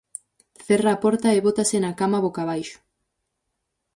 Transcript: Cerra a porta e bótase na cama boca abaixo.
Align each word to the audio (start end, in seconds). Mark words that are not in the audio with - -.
Cerra 0.65 0.89
a 0.93 1.01
porta 1.03 1.29
e 1.37 1.39
bótase 1.47 1.77
na 1.81 1.91
cama 1.99 2.23
boca 2.25 2.41
abaixo. 2.43 2.77